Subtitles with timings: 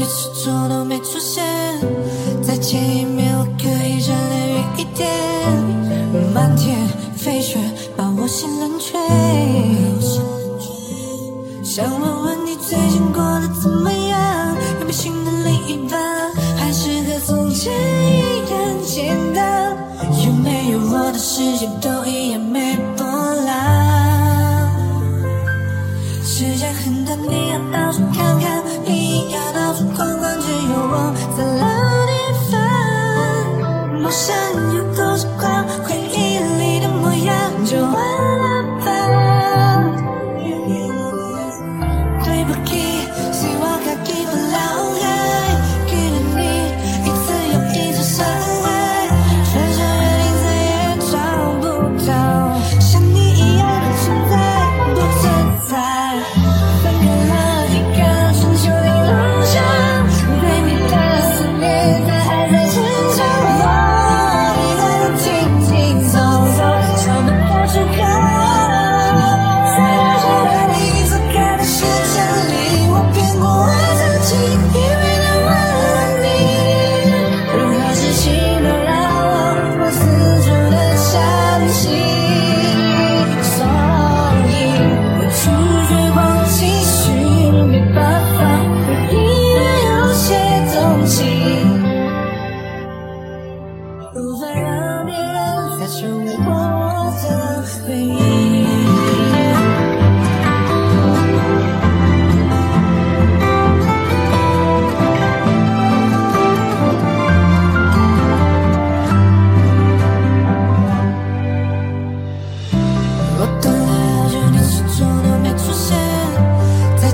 [0.00, 1.44] 你始终都没出现，
[2.42, 5.06] 再见一面我可以站得远一点，
[6.32, 7.58] 漫天飞雪
[7.98, 8.96] 把我心冷却。
[11.62, 14.56] 想问问你最近过得怎么样？
[14.78, 16.00] 有没有新的另一半？
[16.56, 19.76] 还是和从前一样简单？
[20.24, 22.40] 有没有我的世界都一样。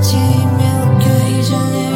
[0.03, 1.96] Chỉ 面，可以眷恋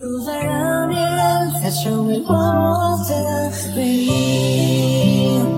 [0.00, 5.53] 无法让别人再成为我的唯一